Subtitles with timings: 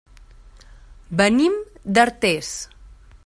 [1.19, 1.59] Venim
[1.97, 2.53] d'Artés.